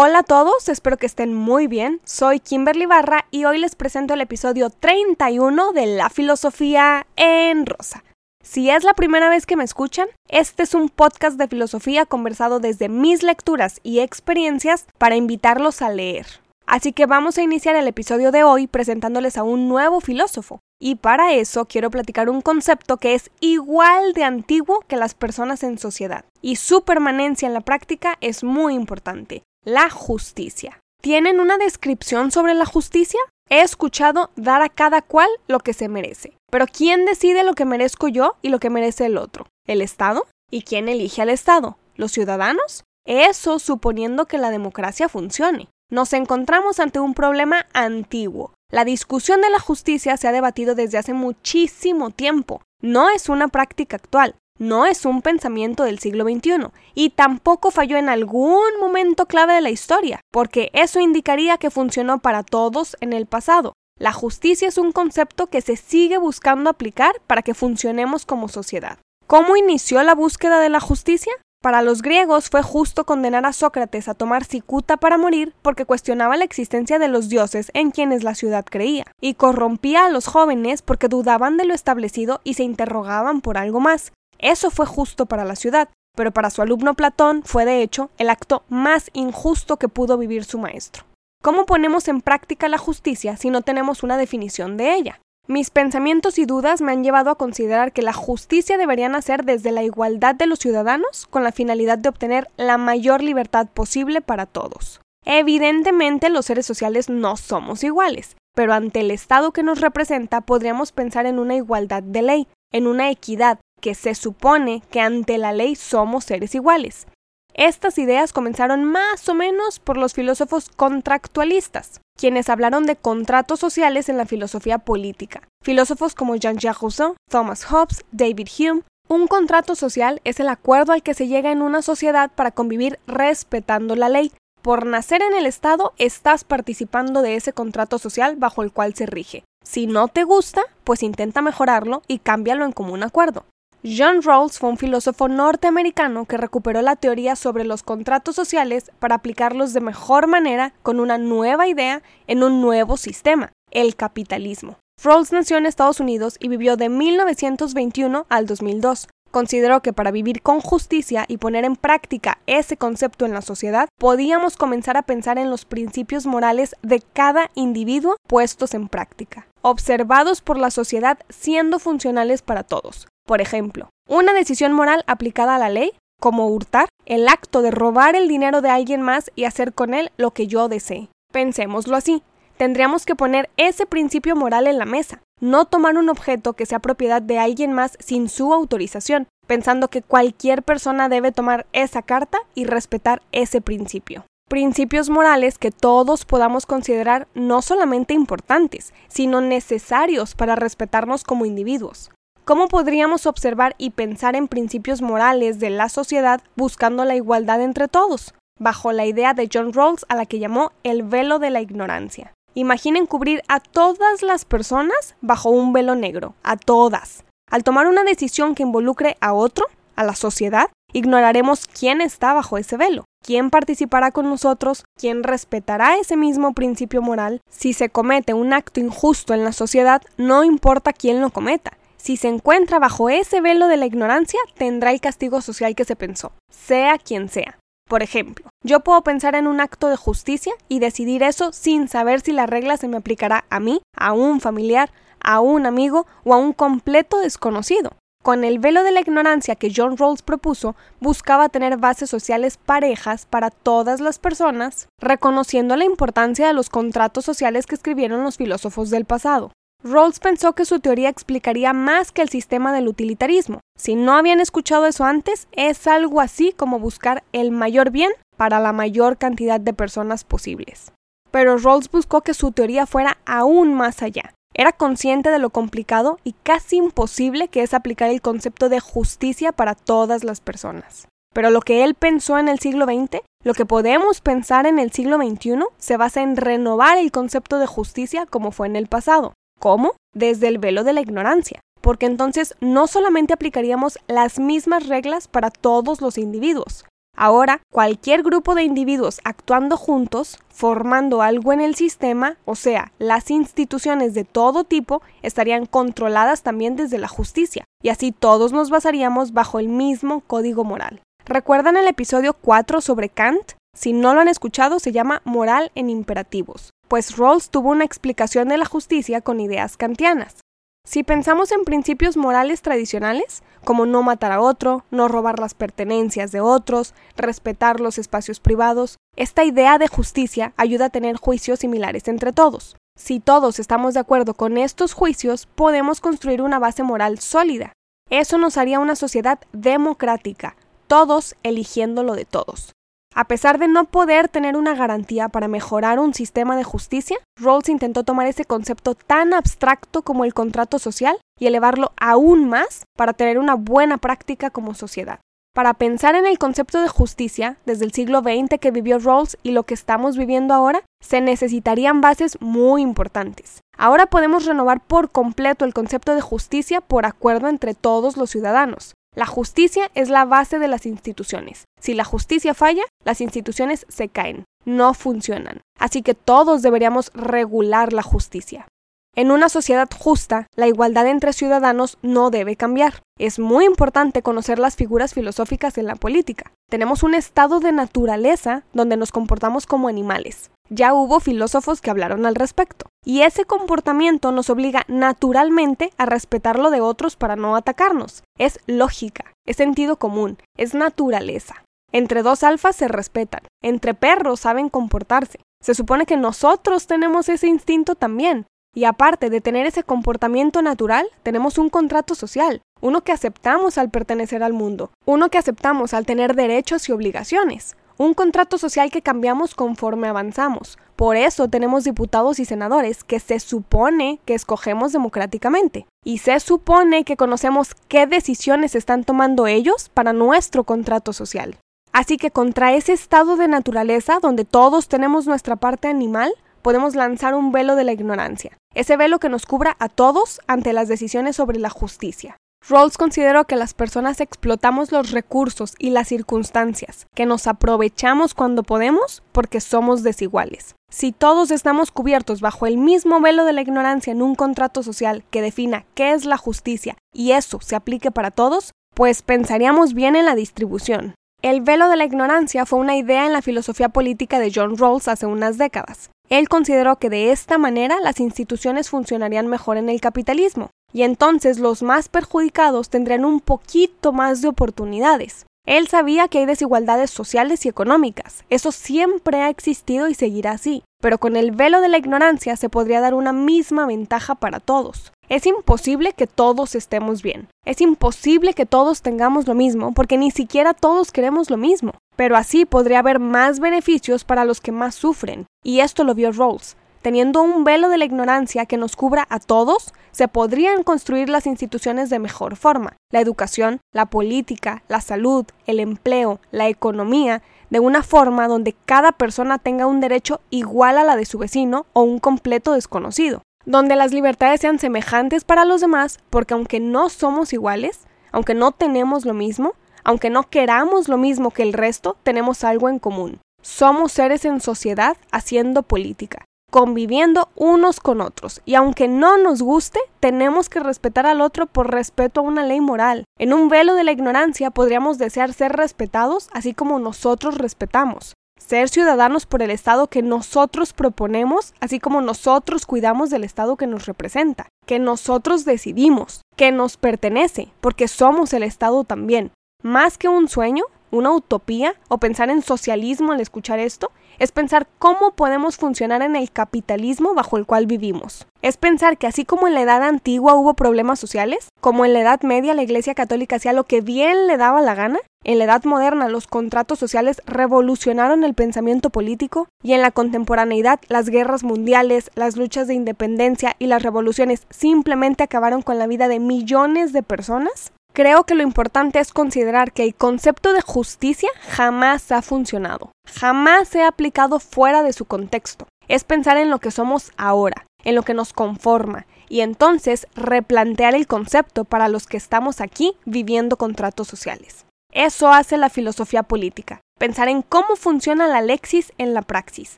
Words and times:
Hola 0.00 0.20
a 0.20 0.22
todos, 0.22 0.68
espero 0.68 0.96
que 0.96 1.06
estén 1.06 1.34
muy 1.34 1.66
bien. 1.66 2.00
Soy 2.04 2.38
Kimberly 2.38 2.86
Barra 2.86 3.26
y 3.32 3.46
hoy 3.46 3.58
les 3.58 3.74
presento 3.74 4.14
el 4.14 4.20
episodio 4.20 4.70
31 4.70 5.72
de 5.72 5.86
La 5.86 6.08
Filosofía 6.08 7.04
en 7.16 7.66
Rosa. 7.66 8.04
Si 8.40 8.70
es 8.70 8.84
la 8.84 8.94
primera 8.94 9.28
vez 9.28 9.44
que 9.44 9.56
me 9.56 9.64
escuchan, 9.64 10.06
este 10.28 10.62
es 10.62 10.74
un 10.74 10.88
podcast 10.88 11.36
de 11.36 11.48
filosofía 11.48 12.06
conversado 12.06 12.60
desde 12.60 12.88
mis 12.88 13.24
lecturas 13.24 13.80
y 13.82 13.98
experiencias 13.98 14.86
para 14.98 15.16
invitarlos 15.16 15.82
a 15.82 15.90
leer. 15.90 16.26
Así 16.64 16.92
que 16.92 17.06
vamos 17.06 17.36
a 17.36 17.42
iniciar 17.42 17.74
el 17.74 17.88
episodio 17.88 18.30
de 18.30 18.44
hoy 18.44 18.68
presentándoles 18.68 19.36
a 19.36 19.42
un 19.42 19.68
nuevo 19.68 20.00
filósofo. 20.00 20.60
Y 20.80 20.94
para 20.94 21.32
eso 21.32 21.64
quiero 21.64 21.90
platicar 21.90 22.30
un 22.30 22.40
concepto 22.40 22.98
que 22.98 23.14
es 23.14 23.32
igual 23.40 24.12
de 24.12 24.22
antiguo 24.22 24.84
que 24.86 24.94
las 24.94 25.14
personas 25.14 25.64
en 25.64 25.76
sociedad. 25.76 26.24
Y 26.40 26.54
su 26.54 26.84
permanencia 26.84 27.48
en 27.48 27.54
la 27.54 27.62
práctica 27.62 28.16
es 28.20 28.44
muy 28.44 28.74
importante 28.74 29.42
la 29.68 29.90
justicia. 29.90 30.80
¿Tienen 31.02 31.40
una 31.40 31.58
descripción 31.58 32.30
sobre 32.30 32.54
la 32.54 32.64
justicia? 32.64 33.20
He 33.50 33.60
escuchado 33.60 34.30
dar 34.34 34.62
a 34.62 34.70
cada 34.70 35.02
cual 35.02 35.28
lo 35.46 35.60
que 35.60 35.74
se 35.74 35.88
merece. 35.88 36.38
Pero 36.50 36.64
¿quién 36.66 37.04
decide 37.04 37.44
lo 37.44 37.52
que 37.52 37.66
merezco 37.66 38.08
yo 38.08 38.36
y 38.40 38.48
lo 38.48 38.60
que 38.60 38.70
merece 38.70 39.04
el 39.04 39.18
otro? 39.18 39.46
¿El 39.66 39.82
Estado? 39.82 40.26
¿Y 40.50 40.62
quién 40.62 40.88
elige 40.88 41.20
al 41.20 41.28
Estado? 41.28 41.76
¿Los 41.96 42.12
ciudadanos? 42.12 42.84
Eso 43.06 43.58
suponiendo 43.58 44.24
que 44.24 44.38
la 44.38 44.50
democracia 44.50 45.10
funcione. 45.10 45.68
Nos 45.90 46.14
encontramos 46.14 46.80
ante 46.80 46.98
un 46.98 47.12
problema 47.12 47.66
antiguo. 47.74 48.54
La 48.72 48.86
discusión 48.86 49.42
de 49.42 49.50
la 49.50 49.60
justicia 49.60 50.16
se 50.16 50.28
ha 50.28 50.32
debatido 50.32 50.74
desde 50.74 50.96
hace 50.96 51.12
muchísimo 51.12 52.10
tiempo. 52.10 52.62
No 52.80 53.10
es 53.10 53.28
una 53.28 53.48
práctica 53.48 53.96
actual 53.96 54.34
no 54.58 54.86
es 54.86 55.04
un 55.04 55.22
pensamiento 55.22 55.84
del 55.84 55.98
siglo 55.98 56.24
XXI 56.24 56.68
y 56.94 57.10
tampoco 57.10 57.70
falló 57.70 57.96
en 57.96 58.08
algún 58.08 58.78
momento 58.80 59.26
clave 59.26 59.54
de 59.54 59.60
la 59.60 59.70
historia, 59.70 60.20
porque 60.30 60.70
eso 60.72 61.00
indicaría 61.00 61.58
que 61.58 61.70
funcionó 61.70 62.18
para 62.18 62.42
todos 62.42 62.96
en 63.00 63.12
el 63.12 63.26
pasado. 63.26 63.74
La 63.98 64.12
justicia 64.12 64.68
es 64.68 64.78
un 64.78 64.92
concepto 64.92 65.48
que 65.48 65.60
se 65.60 65.76
sigue 65.76 66.18
buscando 66.18 66.70
aplicar 66.70 67.20
para 67.26 67.42
que 67.42 67.54
funcionemos 67.54 68.26
como 68.26 68.48
sociedad. 68.48 68.98
¿Cómo 69.26 69.56
inició 69.56 70.02
la 70.02 70.14
búsqueda 70.14 70.60
de 70.60 70.68
la 70.68 70.80
justicia? 70.80 71.32
Para 71.60 71.82
los 71.82 72.02
griegos 72.02 72.50
fue 72.50 72.62
justo 72.62 73.04
condenar 73.04 73.44
a 73.44 73.52
Sócrates 73.52 74.06
a 74.06 74.14
tomar 74.14 74.44
cicuta 74.44 74.96
para 74.96 75.18
morir 75.18 75.54
porque 75.60 75.84
cuestionaba 75.84 76.36
la 76.36 76.44
existencia 76.44 77.00
de 77.00 77.08
los 77.08 77.28
dioses 77.28 77.72
en 77.74 77.90
quienes 77.90 78.22
la 78.22 78.36
ciudad 78.36 78.64
creía, 78.64 79.06
y 79.20 79.34
corrompía 79.34 80.04
a 80.04 80.08
los 80.08 80.28
jóvenes 80.28 80.82
porque 80.82 81.08
dudaban 81.08 81.56
de 81.56 81.64
lo 81.64 81.74
establecido 81.74 82.40
y 82.44 82.54
se 82.54 82.62
interrogaban 82.62 83.40
por 83.40 83.58
algo 83.58 83.80
más, 83.80 84.12
eso 84.38 84.70
fue 84.70 84.86
justo 84.86 85.26
para 85.26 85.44
la 85.44 85.56
ciudad, 85.56 85.88
pero 86.16 86.32
para 86.32 86.50
su 86.50 86.62
alumno 86.62 86.94
Platón 86.94 87.42
fue 87.44 87.64
de 87.64 87.82
hecho 87.82 88.10
el 88.18 88.30
acto 88.30 88.64
más 88.68 89.10
injusto 89.12 89.76
que 89.76 89.88
pudo 89.88 90.18
vivir 90.18 90.44
su 90.44 90.58
maestro. 90.58 91.04
¿Cómo 91.42 91.66
ponemos 91.66 92.08
en 92.08 92.20
práctica 92.20 92.68
la 92.68 92.78
justicia 92.78 93.36
si 93.36 93.50
no 93.50 93.62
tenemos 93.62 94.02
una 94.02 94.16
definición 94.16 94.76
de 94.76 94.94
ella? 94.94 95.20
Mis 95.46 95.70
pensamientos 95.70 96.38
y 96.38 96.44
dudas 96.44 96.82
me 96.82 96.92
han 96.92 97.02
llevado 97.02 97.30
a 97.30 97.36
considerar 97.36 97.92
que 97.92 98.02
la 98.02 98.12
justicia 98.12 98.76
debería 98.76 99.08
nacer 99.08 99.44
desde 99.44 99.72
la 99.72 99.82
igualdad 99.82 100.34
de 100.34 100.46
los 100.46 100.58
ciudadanos 100.58 101.26
con 101.30 101.42
la 101.42 101.52
finalidad 101.52 101.96
de 101.96 102.10
obtener 102.10 102.50
la 102.56 102.76
mayor 102.76 103.22
libertad 103.22 103.66
posible 103.66 104.20
para 104.20 104.44
todos. 104.44 105.00
Evidentemente 105.24 106.28
los 106.28 106.46
seres 106.46 106.66
sociales 106.66 107.08
no 107.08 107.36
somos 107.36 107.82
iguales, 107.84 108.36
pero 108.54 108.74
ante 108.74 109.00
el 109.00 109.10
Estado 109.10 109.52
que 109.52 109.62
nos 109.62 109.80
representa 109.80 110.42
podríamos 110.42 110.92
pensar 110.92 111.24
en 111.24 111.38
una 111.38 111.54
igualdad 111.54 112.02
de 112.02 112.22
ley, 112.22 112.48
en 112.72 112.86
una 112.86 113.10
equidad, 113.10 113.58
que 113.80 113.94
se 113.94 114.14
supone 114.14 114.82
que 114.90 115.00
ante 115.00 115.38
la 115.38 115.52
ley 115.52 115.74
somos 115.76 116.24
seres 116.24 116.54
iguales. 116.54 117.06
Estas 117.54 117.98
ideas 117.98 118.32
comenzaron 118.32 118.84
más 118.84 119.28
o 119.28 119.34
menos 119.34 119.80
por 119.80 119.96
los 119.96 120.14
filósofos 120.14 120.68
contractualistas, 120.68 122.00
quienes 122.16 122.48
hablaron 122.48 122.86
de 122.86 122.94
contratos 122.94 123.58
sociales 123.58 124.08
en 124.08 124.16
la 124.16 124.26
filosofía 124.26 124.78
política. 124.78 125.42
Filósofos 125.64 126.14
como 126.14 126.36
Jean-Jacques 126.36 126.80
Rousseau, 126.80 127.16
Thomas 127.28 127.64
Hobbes, 127.64 128.04
David 128.12 128.48
Hume. 128.58 128.82
Un 129.08 129.26
contrato 129.26 129.74
social 129.74 130.20
es 130.22 130.38
el 130.38 130.48
acuerdo 130.48 130.92
al 130.92 131.02
que 131.02 131.14
se 131.14 131.26
llega 131.26 131.50
en 131.50 131.62
una 131.62 131.82
sociedad 131.82 132.30
para 132.32 132.52
convivir 132.52 133.00
respetando 133.08 133.96
la 133.96 134.08
ley. 134.08 134.30
Por 134.62 134.86
nacer 134.86 135.22
en 135.22 135.34
el 135.34 135.46
Estado 135.46 135.94
estás 135.98 136.44
participando 136.44 137.22
de 137.22 137.34
ese 137.34 137.52
contrato 137.52 137.98
social 137.98 138.36
bajo 138.36 138.62
el 138.62 138.70
cual 138.70 138.94
se 138.94 139.06
rige. 139.06 139.44
Si 139.64 139.86
no 139.86 140.08
te 140.08 140.24
gusta, 140.24 140.62
pues 140.84 141.02
intenta 141.02 141.42
mejorarlo 141.42 142.02
y 142.06 142.20
cámbialo 142.20 142.64
en 142.64 142.72
común 142.72 143.02
acuerdo. 143.02 143.46
John 143.84 144.22
Rawls 144.22 144.58
fue 144.58 144.70
un 144.70 144.76
filósofo 144.76 145.28
norteamericano 145.28 146.24
que 146.24 146.36
recuperó 146.36 146.82
la 146.82 146.96
teoría 146.96 147.36
sobre 147.36 147.64
los 147.64 147.84
contratos 147.84 148.34
sociales 148.34 148.90
para 148.98 149.14
aplicarlos 149.14 149.72
de 149.72 149.80
mejor 149.80 150.26
manera 150.26 150.74
con 150.82 150.98
una 150.98 151.16
nueva 151.16 151.68
idea 151.68 152.02
en 152.26 152.42
un 152.42 152.60
nuevo 152.60 152.96
sistema, 152.96 153.52
el 153.70 153.94
capitalismo. 153.94 154.78
Rawls 155.00 155.30
nació 155.30 155.58
en 155.58 155.66
Estados 155.66 156.00
Unidos 156.00 156.38
y 156.40 156.48
vivió 156.48 156.76
de 156.76 156.88
1921 156.88 158.26
al 158.28 158.46
2002. 158.46 159.06
Consideró 159.30 159.80
que 159.80 159.92
para 159.92 160.10
vivir 160.10 160.42
con 160.42 160.60
justicia 160.60 161.24
y 161.28 161.36
poner 161.36 161.64
en 161.64 161.76
práctica 161.76 162.38
ese 162.46 162.76
concepto 162.76 163.26
en 163.26 163.32
la 163.32 163.42
sociedad, 163.42 163.88
podíamos 163.96 164.56
comenzar 164.56 164.96
a 164.96 165.02
pensar 165.02 165.38
en 165.38 165.50
los 165.50 165.64
principios 165.64 166.26
morales 166.26 166.74
de 166.82 167.00
cada 167.00 167.50
individuo 167.54 168.16
puestos 168.26 168.74
en 168.74 168.88
práctica, 168.88 169.46
observados 169.62 170.40
por 170.40 170.58
la 170.58 170.70
sociedad 170.70 171.18
siendo 171.28 171.78
funcionales 171.78 172.42
para 172.42 172.62
todos. 172.62 173.08
Por 173.26 173.40
ejemplo, 173.40 173.90
una 174.08 174.32
decisión 174.32 174.72
moral 174.72 175.04
aplicada 175.06 175.56
a 175.56 175.58
la 175.58 175.68
ley, 175.68 175.92
como 176.20 176.48
hurtar, 176.48 176.88
el 177.06 177.28
acto 177.28 177.62
de 177.62 177.70
robar 177.70 178.16
el 178.16 178.28
dinero 178.28 178.60
de 178.60 178.70
alguien 178.70 179.02
más 179.02 179.30
y 179.34 179.44
hacer 179.44 179.72
con 179.72 179.94
él 179.94 180.10
lo 180.16 180.32
que 180.32 180.46
yo 180.46 180.68
desee. 180.68 181.08
Pensémoslo 181.32 181.96
así. 181.96 182.22
Tendríamos 182.56 183.06
que 183.06 183.14
poner 183.14 183.50
ese 183.56 183.86
principio 183.86 184.34
moral 184.34 184.66
en 184.66 184.78
la 184.78 184.84
mesa, 184.84 185.22
no 185.40 185.66
tomar 185.66 185.96
un 185.96 186.08
objeto 186.08 186.54
que 186.54 186.66
sea 186.66 186.80
propiedad 186.80 187.22
de 187.22 187.38
alguien 187.38 187.72
más 187.72 187.96
sin 188.00 188.28
su 188.28 188.52
autorización, 188.52 189.28
pensando 189.46 189.88
que 189.88 190.02
cualquier 190.02 190.64
persona 190.64 191.08
debe 191.08 191.30
tomar 191.30 191.66
esa 191.72 192.02
carta 192.02 192.38
y 192.54 192.64
respetar 192.64 193.22
ese 193.30 193.60
principio. 193.60 194.24
Principios 194.48 195.10
morales 195.10 195.58
que 195.58 195.70
todos 195.70 196.24
podamos 196.24 196.64
considerar 196.64 197.28
no 197.34 197.60
solamente 197.60 198.14
importantes, 198.14 198.94
sino 199.06 199.42
necesarios 199.42 200.34
para 200.34 200.56
respetarnos 200.56 201.22
como 201.22 201.44
individuos. 201.44 202.10
¿Cómo 202.46 202.68
podríamos 202.68 203.26
observar 203.26 203.74
y 203.76 203.90
pensar 203.90 204.36
en 204.36 204.48
principios 204.48 205.02
morales 205.02 205.60
de 205.60 205.68
la 205.68 205.90
sociedad 205.90 206.40
buscando 206.56 207.04
la 207.04 207.14
igualdad 207.14 207.60
entre 207.60 207.88
todos? 207.88 208.32
Bajo 208.58 208.92
la 208.92 209.04
idea 209.04 209.34
de 209.34 209.50
John 209.52 209.74
Rawls 209.74 210.06
a 210.08 210.16
la 210.16 210.24
que 210.24 210.38
llamó 210.38 210.72
el 210.82 211.02
velo 211.02 211.38
de 211.38 211.50
la 211.50 211.60
ignorancia. 211.60 212.32
Imaginen 212.54 213.04
cubrir 213.04 213.42
a 213.48 213.60
todas 213.60 214.22
las 214.22 214.46
personas 214.46 215.14
bajo 215.20 215.50
un 215.50 215.74
velo 215.74 215.94
negro, 215.94 216.32
a 216.42 216.56
todas. 216.56 217.22
Al 217.50 217.64
tomar 217.64 217.86
una 217.86 218.02
decisión 218.02 218.54
que 218.54 218.62
involucre 218.62 219.18
a 219.20 219.34
otro, 219.34 219.66
a 219.94 220.04
la 220.04 220.14
sociedad, 220.14 220.70
ignoraremos 220.94 221.66
quién 221.66 222.00
está 222.00 222.32
bajo 222.32 222.56
ese 222.56 222.78
velo, 222.78 223.04
quién 223.28 223.50
participará 223.50 224.10
con 224.10 224.30
nosotros, 224.30 224.86
quién 224.98 225.22
respetará 225.22 225.98
ese 225.98 226.16
mismo 226.16 226.54
principio 226.54 227.02
moral. 227.02 227.42
Si 227.50 227.74
se 227.74 227.90
comete 227.90 228.32
un 228.32 228.54
acto 228.54 228.80
injusto 228.80 229.34
en 229.34 229.44
la 229.44 229.52
sociedad, 229.52 230.00
no 230.16 230.44
importa 230.44 230.94
quién 230.94 231.20
lo 231.20 231.28
cometa, 231.28 231.76
si 231.98 232.16
se 232.16 232.28
encuentra 232.28 232.78
bajo 232.78 233.10
ese 233.10 233.42
velo 233.42 233.68
de 233.68 233.76
la 233.76 233.84
ignorancia, 233.84 234.40
tendrá 234.56 234.92
el 234.92 235.02
castigo 235.02 235.42
social 235.42 235.74
que 235.74 235.84
se 235.84 235.94
pensó, 235.94 236.32
sea 236.50 236.96
quien 236.96 237.28
sea. 237.28 237.58
Por 237.86 238.02
ejemplo, 238.02 238.48
yo 238.64 238.80
puedo 238.80 239.02
pensar 239.02 239.34
en 239.34 239.46
un 239.46 239.60
acto 239.60 239.88
de 239.88 239.96
justicia 239.96 240.54
y 240.70 240.78
decidir 240.78 241.22
eso 241.22 241.52
sin 241.52 241.86
saber 241.86 242.22
si 242.22 242.32
la 242.32 242.46
regla 242.46 242.78
se 242.78 242.88
me 242.88 242.96
aplicará 242.96 243.44
a 243.50 243.60
mí, 243.60 243.82
a 243.94 244.14
un 244.14 244.40
familiar, 244.40 244.90
a 245.22 245.40
un 245.40 245.66
amigo 245.66 246.06
o 246.24 246.32
a 246.32 246.38
un 246.38 246.54
completo 246.54 247.18
desconocido. 247.18 247.90
Con 248.22 248.44
el 248.44 248.58
velo 248.58 248.82
de 248.82 248.92
la 248.92 249.00
ignorancia 249.00 249.54
que 249.54 249.72
John 249.74 249.96
Rawls 249.96 250.22
propuso, 250.22 250.76
buscaba 251.00 251.48
tener 251.48 251.78
bases 251.78 252.10
sociales 252.10 252.58
parejas 252.58 253.26
para 253.26 253.50
todas 253.50 254.00
las 254.00 254.18
personas, 254.18 254.88
reconociendo 255.00 255.76
la 255.76 255.84
importancia 255.84 256.46
de 256.46 256.52
los 256.52 256.68
contratos 256.68 257.24
sociales 257.24 257.66
que 257.66 257.74
escribieron 257.74 258.24
los 258.24 258.36
filósofos 258.36 258.90
del 258.90 259.04
pasado. 259.04 259.52
Rawls 259.84 260.18
pensó 260.18 260.54
que 260.54 260.64
su 260.64 260.80
teoría 260.80 261.08
explicaría 261.08 261.72
más 261.72 262.10
que 262.10 262.22
el 262.22 262.28
sistema 262.28 262.72
del 262.72 262.88
utilitarismo. 262.88 263.60
Si 263.78 263.94
no 263.94 264.14
habían 264.14 264.40
escuchado 264.40 264.86
eso 264.86 265.04
antes, 265.04 265.46
es 265.52 265.86
algo 265.86 266.20
así 266.20 266.52
como 266.52 266.80
buscar 266.80 267.22
el 267.32 267.52
mayor 267.52 267.90
bien 267.90 268.10
para 268.36 268.58
la 268.58 268.72
mayor 268.72 269.18
cantidad 269.18 269.60
de 269.60 269.72
personas 269.72 270.24
posibles. 270.24 270.92
Pero 271.30 271.58
Rawls 271.58 271.90
buscó 271.90 272.22
que 272.22 272.34
su 272.34 272.50
teoría 272.50 272.86
fuera 272.86 273.18
aún 273.24 273.72
más 273.74 274.02
allá. 274.02 274.34
Era 274.58 274.72
consciente 274.72 275.30
de 275.30 275.38
lo 275.38 275.50
complicado 275.50 276.18
y 276.24 276.32
casi 276.32 276.78
imposible 276.78 277.46
que 277.46 277.62
es 277.62 277.74
aplicar 277.74 278.10
el 278.10 278.20
concepto 278.20 278.68
de 278.68 278.80
justicia 278.80 279.52
para 279.52 279.76
todas 279.76 280.24
las 280.24 280.40
personas. 280.40 281.06
Pero 281.32 281.50
lo 281.50 281.60
que 281.60 281.84
él 281.84 281.94
pensó 281.94 282.38
en 282.38 282.48
el 282.48 282.58
siglo 282.58 282.84
XX, 282.84 283.20
lo 283.44 283.54
que 283.54 283.64
podemos 283.64 284.20
pensar 284.20 284.66
en 284.66 284.80
el 284.80 284.90
siglo 284.90 285.16
XXI, 285.16 285.60
se 285.78 285.96
basa 285.96 286.22
en 286.22 286.36
renovar 286.36 286.98
el 286.98 287.12
concepto 287.12 287.60
de 287.60 287.68
justicia 287.68 288.26
como 288.26 288.50
fue 288.50 288.66
en 288.66 288.74
el 288.74 288.88
pasado. 288.88 289.32
¿Cómo? 289.60 289.92
Desde 290.12 290.48
el 290.48 290.58
velo 290.58 290.82
de 290.82 290.92
la 290.92 291.02
ignorancia, 291.02 291.60
porque 291.80 292.06
entonces 292.06 292.56
no 292.60 292.88
solamente 292.88 293.34
aplicaríamos 293.34 294.00
las 294.08 294.40
mismas 294.40 294.88
reglas 294.88 295.28
para 295.28 295.50
todos 295.50 296.00
los 296.00 296.18
individuos, 296.18 296.84
Ahora, 297.20 297.62
cualquier 297.72 298.22
grupo 298.22 298.54
de 298.54 298.62
individuos 298.62 299.20
actuando 299.24 299.76
juntos, 299.76 300.38
formando 300.50 301.20
algo 301.20 301.52
en 301.52 301.60
el 301.60 301.74
sistema, 301.74 302.36
o 302.44 302.54
sea, 302.54 302.92
las 303.00 303.32
instituciones 303.32 304.14
de 304.14 304.22
todo 304.22 304.62
tipo, 304.62 305.02
estarían 305.22 305.66
controladas 305.66 306.44
también 306.44 306.76
desde 306.76 306.96
la 306.96 307.08
justicia, 307.08 307.64
y 307.82 307.88
así 307.88 308.12
todos 308.12 308.52
nos 308.52 308.70
basaríamos 308.70 309.32
bajo 309.32 309.58
el 309.58 309.68
mismo 309.68 310.20
código 310.28 310.62
moral. 310.62 311.00
¿Recuerdan 311.26 311.76
el 311.76 311.88
episodio 311.88 312.34
4 312.34 312.80
sobre 312.80 313.08
Kant? 313.08 313.54
Si 313.76 313.92
no 313.92 314.14
lo 314.14 314.20
han 314.20 314.28
escuchado, 314.28 314.78
se 314.78 314.92
llama 314.92 315.20
Moral 315.24 315.72
en 315.74 315.90
Imperativos, 315.90 316.70
pues 316.86 317.16
Rawls 317.16 317.50
tuvo 317.50 317.70
una 317.70 317.84
explicación 317.84 318.46
de 318.46 318.58
la 318.58 318.64
justicia 318.64 319.22
con 319.22 319.40
ideas 319.40 319.76
kantianas. 319.76 320.36
Si 320.84 321.02
pensamos 321.02 321.52
en 321.52 321.64
principios 321.64 322.16
morales 322.16 322.62
tradicionales, 322.62 323.42
como 323.62 323.84
no 323.84 324.02
matar 324.02 324.32
a 324.32 324.40
otro, 324.40 324.84
no 324.90 325.06
robar 325.06 325.38
las 325.38 325.52
pertenencias 325.52 326.32
de 326.32 326.40
otros, 326.40 326.94
respetar 327.16 327.78
los 327.80 327.98
espacios 327.98 328.40
privados, 328.40 328.96
esta 329.14 329.44
idea 329.44 329.76
de 329.76 329.88
justicia 329.88 330.54
ayuda 330.56 330.86
a 330.86 330.90
tener 330.90 331.16
juicios 331.16 331.58
similares 331.58 332.08
entre 332.08 332.32
todos. 332.32 332.76
Si 332.96 333.20
todos 333.20 333.58
estamos 333.58 333.94
de 333.94 334.00
acuerdo 334.00 334.34
con 334.34 334.56
estos 334.56 334.94
juicios, 334.94 335.46
podemos 335.54 336.00
construir 336.00 336.40
una 336.40 336.58
base 336.58 336.82
moral 336.82 337.18
sólida. 337.18 337.72
Eso 338.10 338.38
nos 338.38 338.56
haría 338.56 338.80
una 338.80 338.96
sociedad 338.96 339.38
democrática, 339.52 340.56
todos 340.86 341.36
eligiendo 341.42 342.02
lo 342.02 342.14
de 342.14 342.24
todos. 342.24 342.72
A 343.18 343.24
pesar 343.24 343.58
de 343.58 343.66
no 343.66 343.86
poder 343.86 344.28
tener 344.28 344.56
una 344.56 344.76
garantía 344.76 345.28
para 345.28 345.48
mejorar 345.48 345.98
un 345.98 346.14
sistema 346.14 346.56
de 346.56 346.62
justicia, 346.62 347.16
Rawls 347.36 347.68
intentó 347.68 348.04
tomar 348.04 348.28
ese 348.28 348.44
concepto 348.44 348.94
tan 348.94 349.34
abstracto 349.34 350.02
como 350.02 350.24
el 350.24 350.34
contrato 350.34 350.78
social 350.78 351.16
y 351.36 351.48
elevarlo 351.48 351.90
aún 352.00 352.48
más 352.48 352.84
para 352.96 353.14
tener 353.14 353.40
una 353.40 353.56
buena 353.56 353.98
práctica 353.98 354.50
como 354.50 354.72
sociedad. 354.74 355.18
Para 355.52 355.74
pensar 355.74 356.14
en 356.14 356.28
el 356.28 356.38
concepto 356.38 356.80
de 356.80 356.86
justicia, 356.86 357.56
desde 357.66 357.86
el 357.86 357.92
siglo 357.92 358.20
XX 358.20 358.60
que 358.60 358.70
vivió 358.70 359.00
Rawls 359.00 359.36
y 359.42 359.50
lo 359.50 359.64
que 359.64 359.74
estamos 359.74 360.16
viviendo 360.16 360.54
ahora, 360.54 360.84
se 361.02 361.20
necesitarían 361.20 362.00
bases 362.00 362.40
muy 362.40 362.82
importantes. 362.82 363.62
Ahora 363.76 364.06
podemos 364.06 364.44
renovar 364.44 364.78
por 364.78 365.10
completo 365.10 365.64
el 365.64 365.74
concepto 365.74 366.14
de 366.14 366.20
justicia 366.20 366.80
por 366.80 367.04
acuerdo 367.04 367.48
entre 367.48 367.74
todos 367.74 368.16
los 368.16 368.30
ciudadanos. 368.30 368.94
La 369.18 369.26
justicia 369.26 369.90
es 369.96 370.10
la 370.10 370.24
base 370.24 370.60
de 370.60 370.68
las 370.68 370.86
instituciones. 370.86 371.64
Si 371.80 371.92
la 371.92 372.04
justicia 372.04 372.54
falla, 372.54 372.84
las 373.04 373.20
instituciones 373.20 373.84
se 373.88 374.08
caen, 374.08 374.44
no 374.64 374.94
funcionan. 374.94 375.62
Así 375.76 376.02
que 376.02 376.14
todos 376.14 376.62
deberíamos 376.62 377.10
regular 377.14 377.92
la 377.92 378.04
justicia. 378.04 378.68
En 379.16 379.32
una 379.32 379.48
sociedad 379.48 379.88
justa, 379.92 380.46
la 380.54 380.68
igualdad 380.68 381.08
entre 381.08 381.32
ciudadanos 381.32 381.98
no 382.00 382.30
debe 382.30 382.54
cambiar. 382.54 383.02
Es 383.18 383.40
muy 383.40 383.64
importante 383.64 384.22
conocer 384.22 384.60
las 384.60 384.76
figuras 384.76 385.14
filosóficas 385.14 385.78
en 385.78 385.86
la 385.86 385.96
política. 385.96 386.52
Tenemos 386.70 387.02
un 387.02 387.14
estado 387.14 387.58
de 387.58 387.72
naturaleza 387.72 388.62
donde 388.72 388.96
nos 388.96 389.10
comportamos 389.10 389.66
como 389.66 389.88
animales. 389.88 390.52
Ya 390.70 390.92
hubo 390.92 391.20
filósofos 391.20 391.80
que 391.80 391.90
hablaron 391.90 392.26
al 392.26 392.34
respecto. 392.34 392.86
Y 393.04 393.22
ese 393.22 393.46
comportamiento 393.46 394.32
nos 394.32 394.50
obliga 394.50 394.84
naturalmente 394.86 395.92
a 395.96 396.04
respetar 396.04 396.58
lo 396.58 396.70
de 396.70 396.82
otros 396.82 397.16
para 397.16 397.36
no 397.36 397.56
atacarnos. 397.56 398.22
Es 398.38 398.60
lógica, 398.66 399.32
es 399.46 399.56
sentido 399.56 399.96
común, 399.96 400.36
es 400.58 400.74
naturaleza. 400.74 401.64
Entre 401.90 402.22
dos 402.22 402.42
alfas 402.42 402.76
se 402.76 402.86
respetan, 402.86 403.40
entre 403.62 403.94
perros 403.94 404.40
saben 404.40 404.68
comportarse. 404.68 405.40
Se 405.62 405.74
supone 405.74 406.04
que 406.04 406.18
nosotros 406.18 406.86
tenemos 406.86 407.30
ese 407.30 407.46
instinto 407.46 407.94
también. 407.94 408.46
Y 408.74 408.84
aparte 408.84 409.30
de 409.30 409.40
tener 409.40 409.66
ese 409.66 409.82
comportamiento 409.82 410.60
natural, 410.60 411.08
tenemos 411.22 411.56
un 411.56 411.70
contrato 411.70 412.14
social, 412.14 412.60
uno 412.82 413.00
que 413.00 413.12
aceptamos 413.12 413.78
al 413.78 413.88
pertenecer 413.88 414.42
al 414.42 414.52
mundo, 414.52 414.90
uno 415.06 415.30
que 415.30 415.38
aceptamos 415.38 415.94
al 415.94 416.04
tener 416.04 416.36
derechos 416.36 416.88
y 416.90 416.92
obligaciones 416.92 417.74
un 417.98 418.14
contrato 418.14 418.58
social 418.58 418.90
que 418.90 419.02
cambiamos 419.02 419.54
conforme 419.54 420.08
avanzamos. 420.08 420.78
Por 420.94 421.16
eso 421.16 421.48
tenemos 421.48 421.84
diputados 421.84 422.38
y 422.38 422.44
senadores 422.44 423.02
que 423.02 423.18
se 423.18 423.40
supone 423.40 424.20
que 424.24 424.34
escogemos 424.34 424.92
democráticamente. 424.92 425.86
Y 426.04 426.18
se 426.18 426.38
supone 426.38 427.04
que 427.04 427.16
conocemos 427.16 427.74
qué 427.88 428.06
decisiones 428.06 428.76
están 428.76 429.02
tomando 429.02 429.48
ellos 429.48 429.90
para 429.92 430.12
nuestro 430.12 430.62
contrato 430.64 431.12
social. 431.12 431.58
Así 431.92 432.16
que 432.16 432.30
contra 432.30 432.72
ese 432.72 432.92
estado 432.92 433.36
de 433.36 433.48
naturaleza 433.48 434.20
donde 434.22 434.44
todos 434.44 434.88
tenemos 434.88 435.26
nuestra 435.26 435.56
parte 435.56 435.88
animal, 435.88 436.32
podemos 436.62 436.94
lanzar 436.94 437.34
un 437.34 437.50
velo 437.50 437.74
de 437.74 437.84
la 437.84 437.92
ignorancia, 437.92 438.56
ese 438.74 438.96
velo 438.96 439.18
que 439.18 439.28
nos 439.28 439.46
cubra 439.46 439.76
a 439.80 439.88
todos 439.88 440.40
ante 440.46 440.72
las 440.72 440.86
decisiones 440.86 441.34
sobre 441.34 441.58
la 441.58 441.70
justicia. 441.70 442.36
Rawls 442.68 442.98
consideró 442.98 443.44
que 443.44 443.56
las 443.56 443.72
personas 443.72 444.20
explotamos 444.20 444.92
los 444.92 445.10
recursos 445.10 445.74
y 445.78 445.90
las 445.90 446.08
circunstancias, 446.08 447.06
que 447.14 447.24
nos 447.24 447.46
aprovechamos 447.46 448.34
cuando 448.34 448.62
podemos 448.62 449.22
porque 449.32 449.60
somos 449.60 450.02
desiguales. 450.02 450.74
Si 450.90 451.12
todos 451.12 451.50
estamos 451.50 451.90
cubiertos 451.90 452.40
bajo 452.40 452.66
el 452.66 452.76
mismo 452.76 453.20
velo 453.20 453.44
de 453.44 453.52
la 453.52 453.62
ignorancia 453.62 454.10
en 454.12 454.22
un 454.22 454.34
contrato 454.34 454.82
social 454.82 455.24
que 455.30 455.42
defina 455.42 455.84
qué 455.94 456.12
es 456.12 456.24
la 456.24 456.36
justicia 456.36 456.96
y 457.14 457.32
eso 457.32 457.60
se 457.60 457.76
aplique 457.76 458.10
para 458.10 458.30
todos, 458.30 458.72
pues 458.94 459.22
pensaríamos 459.22 459.94
bien 459.94 460.16
en 460.16 460.26
la 460.26 460.34
distribución. 460.34 461.14
El 461.40 461.60
velo 461.60 461.88
de 461.88 461.96
la 461.96 462.04
ignorancia 462.04 462.66
fue 462.66 462.80
una 462.80 462.96
idea 462.96 463.24
en 463.24 463.32
la 463.32 463.42
filosofía 463.42 463.90
política 463.90 464.40
de 464.40 464.50
John 464.52 464.76
Rawls 464.76 465.08
hace 465.08 465.24
unas 465.24 465.56
décadas. 465.56 466.10
Él 466.28 466.48
consideró 466.48 466.96
que 466.96 467.10
de 467.10 467.30
esta 467.30 467.58
manera 467.58 468.00
las 468.00 468.18
instituciones 468.20 468.90
funcionarían 468.90 469.46
mejor 469.46 469.76
en 469.76 469.88
el 469.88 470.00
capitalismo, 470.00 470.70
y 470.92 471.02
entonces 471.02 471.58
los 471.58 471.82
más 471.82 472.08
perjudicados 472.08 472.88
tendrían 472.88 473.24
un 473.24 473.40
poquito 473.40 474.12
más 474.12 474.42
de 474.42 474.48
oportunidades. 474.48 475.46
Él 475.68 475.86
sabía 475.86 476.28
que 476.28 476.38
hay 476.38 476.46
desigualdades 476.46 477.10
sociales 477.10 477.66
y 477.66 477.68
económicas, 477.68 478.42
eso 478.48 478.72
siempre 478.72 479.42
ha 479.42 479.50
existido 479.50 480.08
y 480.08 480.14
seguirá 480.14 480.52
así, 480.52 480.82
pero 480.98 481.18
con 481.18 481.36
el 481.36 481.50
velo 481.50 481.82
de 481.82 481.90
la 481.90 481.98
ignorancia 481.98 482.56
se 482.56 482.70
podría 482.70 483.02
dar 483.02 483.12
una 483.12 483.34
misma 483.34 483.86
ventaja 483.86 484.34
para 484.34 484.60
todos. 484.60 485.12
Es 485.28 485.44
imposible 485.44 486.14
que 486.14 486.26
todos 486.26 486.74
estemos 486.74 487.20
bien, 487.20 487.48
es 487.66 487.82
imposible 487.82 488.54
que 488.54 488.64
todos 488.64 489.02
tengamos 489.02 489.46
lo 489.46 489.54
mismo, 489.54 489.92
porque 489.92 490.16
ni 490.16 490.30
siquiera 490.30 490.72
todos 490.72 491.12
queremos 491.12 491.50
lo 491.50 491.58
mismo, 491.58 491.92
pero 492.16 492.34
así 492.34 492.64
podría 492.64 493.00
haber 493.00 493.18
más 493.18 493.60
beneficios 493.60 494.24
para 494.24 494.46
los 494.46 494.62
que 494.62 494.72
más 494.72 494.94
sufren, 494.94 495.44
y 495.62 495.80
esto 495.80 496.02
lo 496.02 496.14
vio 496.14 496.32
Rawls. 496.32 496.78
Teniendo 497.02 497.42
un 497.42 497.62
velo 497.64 497.90
de 497.90 497.98
la 497.98 498.06
ignorancia 498.06 498.64
que 498.64 498.78
nos 498.78 498.96
cubra 498.96 499.26
a 499.28 499.38
todos, 499.38 499.92
se 500.12 500.28
podrían 500.28 500.82
construir 500.82 501.28
las 501.28 501.46
instituciones 501.46 502.10
de 502.10 502.18
mejor 502.18 502.56
forma. 502.56 502.96
La 503.12 503.20
educación, 503.20 503.80
la 503.92 504.06
política, 504.06 504.82
la 504.88 505.00
salud, 505.00 505.46
el 505.66 505.80
empleo, 505.80 506.40
la 506.50 506.68
economía, 506.68 507.42
de 507.70 507.80
una 507.80 508.02
forma 508.02 508.48
donde 508.48 508.74
cada 508.84 509.12
persona 509.12 509.58
tenga 509.58 509.86
un 509.86 510.00
derecho 510.00 510.40
igual 510.50 510.98
a 510.98 511.04
la 511.04 511.16
de 511.16 511.26
su 511.26 511.38
vecino 511.38 511.86
o 511.92 512.02
un 512.02 512.18
completo 512.18 512.72
desconocido. 512.72 513.42
Donde 513.64 513.96
las 513.96 514.12
libertades 514.12 514.60
sean 514.60 514.78
semejantes 514.78 515.44
para 515.44 515.64
los 515.64 515.80
demás, 515.80 516.18
porque 516.30 516.54
aunque 516.54 516.80
no 516.80 517.10
somos 517.10 517.52
iguales, 517.52 518.00
aunque 518.32 518.54
no 518.54 518.72
tenemos 518.72 519.24
lo 519.24 519.34
mismo, 519.34 519.74
aunque 520.04 520.30
no 520.30 520.44
queramos 520.44 521.08
lo 521.08 521.18
mismo 521.18 521.50
que 521.50 521.62
el 521.62 521.74
resto, 521.74 522.16
tenemos 522.22 522.64
algo 522.64 522.88
en 522.88 522.98
común. 522.98 523.40
Somos 523.60 524.12
seres 524.12 524.44
en 524.44 524.60
sociedad 524.60 525.16
haciendo 525.30 525.82
política 525.82 526.47
conviviendo 526.70 527.48
unos 527.54 528.00
con 528.00 528.20
otros. 528.20 528.60
Y 528.64 528.74
aunque 528.74 529.08
no 529.08 529.38
nos 529.38 529.62
guste, 529.62 530.00
tenemos 530.20 530.68
que 530.68 530.80
respetar 530.80 531.26
al 531.26 531.40
otro 531.40 531.66
por 531.66 531.90
respeto 531.90 532.40
a 532.40 532.44
una 532.44 532.64
ley 532.64 532.80
moral. 532.80 533.24
En 533.38 533.52
un 533.52 533.68
velo 533.68 533.94
de 533.94 534.04
la 534.04 534.12
ignorancia 534.12 534.70
podríamos 534.70 535.18
desear 535.18 535.52
ser 535.52 535.72
respetados 535.72 536.48
así 536.52 536.74
como 536.74 536.98
nosotros 536.98 537.58
respetamos. 537.58 538.34
Ser 538.58 538.88
ciudadanos 538.88 539.46
por 539.46 539.62
el 539.62 539.70
Estado 539.70 540.08
que 540.08 540.20
nosotros 540.20 540.92
proponemos, 540.92 541.74
así 541.80 542.00
como 542.00 542.20
nosotros 542.20 542.86
cuidamos 542.86 543.30
del 543.30 543.44
Estado 543.44 543.76
que 543.76 543.86
nos 543.86 544.06
representa, 544.06 544.68
que 544.84 544.98
nosotros 544.98 545.64
decidimos, 545.64 546.42
que 546.56 546.72
nos 546.72 546.96
pertenece, 546.96 547.68
porque 547.80 548.08
somos 548.08 548.52
el 548.52 548.64
Estado 548.64 549.04
también. 549.04 549.52
Más 549.82 550.18
que 550.18 550.28
un 550.28 550.48
sueño, 550.48 550.84
una 551.12 551.30
utopía 551.30 551.94
o 552.08 552.18
pensar 552.18 552.50
en 552.50 552.62
socialismo 552.62 553.32
al 553.32 553.40
escuchar 553.40 553.78
esto 553.78 554.10
es 554.38 554.52
pensar 554.52 554.86
cómo 554.98 555.32
podemos 555.32 555.76
funcionar 555.76 556.22
en 556.22 556.36
el 556.36 556.50
capitalismo 556.50 557.34
bajo 557.34 557.56
el 557.56 557.66
cual 557.66 557.86
vivimos. 557.86 558.46
Es 558.62 558.76
pensar 558.76 559.18
que 559.18 559.26
así 559.26 559.44
como 559.44 559.68
en 559.68 559.74
la 559.74 559.82
edad 559.82 560.02
antigua 560.02 560.54
hubo 560.54 560.74
problemas 560.74 561.18
sociales, 561.18 561.68
como 561.80 562.04
en 562.04 562.12
la 562.12 562.20
edad 562.20 562.42
media 562.42 562.74
la 562.74 562.82
Iglesia 562.82 563.14
Católica 563.14 563.56
hacía 563.56 563.72
lo 563.72 563.84
que 563.84 564.00
bien 564.00 564.46
le 564.46 564.56
daba 564.56 564.80
la 564.80 564.94
gana, 564.94 565.18
en 565.44 565.58
la 565.58 565.64
edad 565.64 565.84
moderna 565.84 566.28
los 566.28 566.46
contratos 566.46 566.98
sociales 566.98 567.40
revolucionaron 567.46 568.44
el 568.44 568.54
pensamiento 568.54 569.10
político 569.10 569.68
y 569.82 569.92
en 569.92 570.02
la 570.02 570.10
contemporaneidad 570.10 571.00
las 571.08 571.28
guerras 571.28 571.62
mundiales, 571.62 572.30
las 572.34 572.56
luchas 572.56 572.88
de 572.88 572.94
independencia 572.94 573.76
y 573.78 573.86
las 573.86 574.02
revoluciones 574.02 574.66
simplemente 574.70 575.44
acabaron 575.44 575.82
con 575.82 575.98
la 575.98 576.06
vida 576.06 576.28
de 576.28 576.40
millones 576.40 577.12
de 577.12 577.22
personas, 577.22 577.92
Creo 578.18 578.42
que 578.42 578.56
lo 578.56 578.64
importante 578.64 579.20
es 579.20 579.32
considerar 579.32 579.92
que 579.92 580.02
el 580.02 580.12
concepto 580.12 580.72
de 580.72 580.80
justicia 580.80 581.50
jamás 581.68 582.32
ha 582.32 582.42
funcionado, 582.42 583.12
jamás 583.28 583.88
se 583.88 584.02
ha 584.02 584.08
aplicado 584.08 584.60
fuera 584.60 585.02
de 585.02 585.12
su 585.12 585.24
contexto. 585.24 585.86
Es 586.08 586.24
pensar 586.24 586.56
en 586.56 586.70
lo 586.70 586.78
que 586.78 586.90
somos 586.90 587.32
ahora, 587.36 587.86
en 588.04 588.14
lo 588.14 588.22
que 588.22 588.34
nos 588.34 588.52
conforma, 588.52 589.26
y 589.48 589.60
entonces 589.60 590.26
replantear 590.34 591.14
el 591.14 591.26
concepto 591.26 591.84
para 591.84 592.08
los 592.08 592.26
que 592.26 592.36
estamos 592.36 592.80
aquí 592.80 593.14
viviendo 593.24 593.76
contratos 593.76 594.28
sociales. 594.28 594.86
Eso 595.12 595.48
hace 595.48 595.76
la 595.76 595.90
filosofía 595.90 596.42
política. 596.42 597.00
pensar 597.18 597.48
en 597.48 597.62
cómo 597.62 597.96
funciona 597.96 598.46
la 598.46 598.62
lexis 598.62 599.12
en 599.18 599.34
la 599.34 599.42
praxis. 599.42 599.96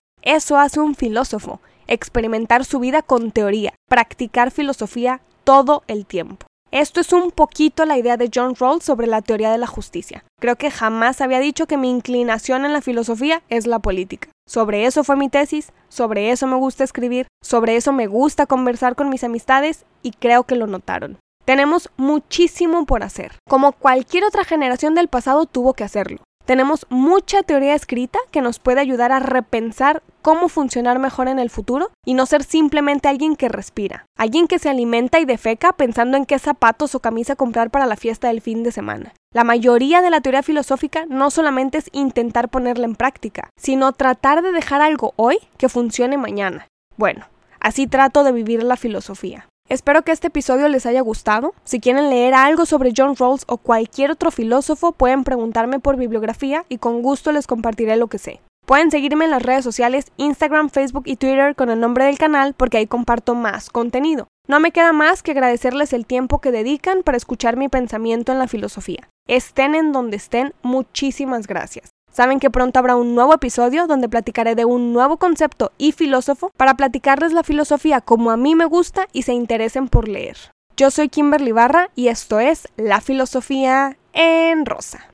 Eso 0.23 0.57
hace 0.57 0.81
un 0.81 0.95
filósofo, 0.95 1.61
experimentar 1.87 2.65
su 2.65 2.79
vida 2.79 3.03
con 3.03 3.31
teoría, 3.31 3.75
practicar 3.91 4.51
filosofía 4.51 5.21
todo 5.45 5.83
el 5.87 6.07
tiempo. 6.07 6.47
Esto 6.73 7.01
es 7.01 7.13
un 7.13 7.33
poquito 7.33 7.85
la 7.85 7.99
idea 7.99 8.17
de 8.17 8.31
John 8.33 8.55
Rawls 8.55 8.85
sobre 8.85 9.09
la 9.09 9.23
teoría 9.23 9.51
de 9.51 9.59
la 9.59 9.67
justicia. 9.67 10.25
Creo 10.39 10.55
que 10.55 10.71
jamás 10.71 11.21
había 11.21 11.41
dicho 11.41 11.67
que 11.67 11.77
mi 11.77 11.91
inclinación 11.91 12.65
en 12.65 12.73
la 12.73 12.81
filosofía 12.81 13.43
es 13.49 13.67
la 13.67 13.81
política. 13.81 14.29
Sobre 14.47 14.87
eso 14.87 15.03
fue 15.03 15.17
mi 15.17 15.29
tesis, 15.29 15.73
sobre 15.89 16.31
eso 16.31 16.47
me 16.47 16.55
gusta 16.55 16.85
escribir, 16.85 17.27
sobre 17.43 17.75
eso 17.75 17.93
me 17.93 18.07
gusta 18.07 18.47
conversar 18.47 18.95
con 18.95 19.09
mis 19.09 19.25
amistades 19.25 19.85
y 20.05 20.13
creo 20.13 20.45
que 20.45 20.55
lo 20.55 20.69
notaron. 20.69 21.19
Tenemos 21.45 21.91
muchísimo 21.97 22.87
por 22.87 23.03
hacer, 23.03 23.33
como 23.49 23.73
cualquier 23.73 24.25
otra 24.25 24.45
generación 24.45 24.95
del 24.95 25.09
pasado 25.09 25.47
tuvo 25.47 25.75
que 25.75 25.83
hacerlo. 25.83 26.23
Tenemos 26.51 26.85
mucha 26.89 27.45
teoría 27.45 27.75
escrita 27.75 28.19
que 28.33 28.41
nos 28.41 28.59
puede 28.59 28.81
ayudar 28.81 29.13
a 29.13 29.21
repensar 29.21 30.03
cómo 30.21 30.49
funcionar 30.49 30.99
mejor 30.99 31.29
en 31.29 31.39
el 31.39 31.49
futuro 31.49 31.91
y 32.05 32.15
no 32.15 32.27
ser 32.27 32.43
simplemente 32.43 33.09
alguien 33.09 33.37
que 33.37 33.49
respira, 33.49 34.05
alguien 34.17 34.49
que 34.49 34.59
se 34.59 34.69
alimenta 34.69 35.21
y 35.21 35.25
defeca 35.25 35.73
pensando 35.73 36.17
en 36.17 36.27
qué 36.27 36.41
zapatos 36.41 36.95
o 36.97 37.01
camisa 37.01 37.37
comprar 37.37 37.71
para 37.71 37.87
la 37.87 37.95
fiesta 37.95 38.29
del 38.29 38.41
fin 38.41 38.65
de 38.65 38.73
semana. 38.73 39.15
La 39.33 39.45
mayoría 39.45 40.03
de 40.03 40.11
la 40.11 40.21
teoría 40.21 40.43
filosófica 40.43 41.07
no 41.09 41.31
solamente 41.31 41.79
es 41.79 41.89
intentar 41.93 42.49
ponerla 42.49 42.87
en 42.87 42.97
práctica, 42.97 43.51
sino 43.57 43.93
tratar 43.93 44.43
de 44.43 44.51
dejar 44.51 44.83
algo 44.83 45.13
hoy 45.15 45.39
que 45.57 45.69
funcione 45.69 46.19
mañana. 46.19 46.67
Bueno, 46.97 47.27
así 47.61 47.87
trato 47.87 48.25
de 48.25 48.33
vivir 48.33 48.65
la 48.65 48.77
filosofía. 48.77 49.47
Espero 49.71 50.03
que 50.03 50.11
este 50.11 50.27
episodio 50.27 50.67
les 50.67 50.85
haya 50.85 51.01
gustado. 51.01 51.55
Si 51.63 51.79
quieren 51.79 52.11
leer 52.11 52.35
algo 52.35 52.67
sobre 52.67 52.93
John 52.95 53.15
Rawls 53.15 53.45
o 53.47 53.57
cualquier 53.57 54.11
otro 54.11 54.33
filósofo, 54.33 54.91
pueden 54.91 55.23
preguntarme 55.23 55.79
por 55.79 55.97
bibliografía 55.97 56.65
y 56.69 56.79
con 56.79 57.03
gusto 57.03 57.31
les 57.31 57.47
compartiré 57.47 57.97
lo 57.97 58.09
que 58.09 58.19
sé. 58.19 58.41
Pueden 58.67 58.91
seguirme 58.91 59.27
en 59.27 59.31
las 59.31 59.45
redes 59.45 59.63
sociales 59.63 60.11
Instagram, 60.17 60.71
Facebook 60.71 61.05
y 61.07 61.15
Twitter 61.15 61.55
con 61.55 61.71
el 61.71 61.79
nombre 61.79 62.07
del 62.07 62.19
canal 62.19 62.53
porque 62.53 62.79
ahí 62.79 62.89
comparto 62.89 63.37
más 63.37 63.71
contenido. 63.71 64.27
No 64.49 64.59
me 64.59 64.73
queda 64.73 64.93
más 64.93 65.23
que 65.23 65.31
agradecerles 65.31 65.93
el 65.93 66.05
tiempo 66.05 66.41
que 66.41 66.51
dedican 66.51 67.05
para 67.05 67.17
escuchar 67.17 67.57
mi 67.57 67.69
pensamiento 67.69 68.33
en 68.33 68.41
la 68.41 68.49
filosofía. 68.49 69.09
Estén 69.29 69.77
en 69.77 69.93
donde 69.93 70.17
estén, 70.17 70.53
muchísimas 70.63 71.47
gracias. 71.47 71.91
Saben 72.11 72.41
que 72.41 72.51
pronto 72.51 72.79
habrá 72.79 72.97
un 72.97 73.15
nuevo 73.15 73.35
episodio 73.35 73.87
donde 73.87 74.09
platicaré 74.09 74.55
de 74.55 74.65
un 74.65 74.93
nuevo 74.93 75.17
concepto 75.17 75.73
y 75.79 75.93
filósofo 75.93 76.51
para 76.57 76.75
platicarles 76.75 77.33
la 77.33 77.45
filosofía 77.45 78.01
como 78.01 78.31
a 78.31 78.37
mí 78.37 78.55
me 78.55 78.65
gusta 78.65 79.07
y 79.13 79.23
se 79.23 79.33
interesen 79.33 79.89
por 79.89 80.09
leer. 80.09 80.37
Yo 80.77 80.91
soy 80.91 81.09
Kimberly 81.09 81.53
Barra 81.53 81.91
y 81.95 82.09
esto 82.09 82.41
es 82.41 82.69
La 82.77 83.01
Filosofía 83.01 83.97
en 84.13 84.65
Rosa. 84.65 85.10